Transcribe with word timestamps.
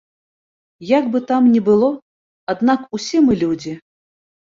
Як 0.97 1.09
бы 1.15 1.19
там 1.31 1.49
не 1.55 1.61
было, 1.67 1.89
аднак 2.53 2.79
усе 2.99 3.17
мы 3.27 3.37
людзі. 3.43 3.75